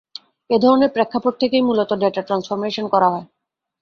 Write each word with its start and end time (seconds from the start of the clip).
এধরনের 0.49 0.93
প্রেক্ষাপট 0.95 1.33
থেকেই 1.41 1.63
মূলত 1.67 1.91
ডেটা 2.01 2.21
ট্রান্সফরমেশন 2.21 2.85
করা 2.93 3.07
হয়। 3.13 3.25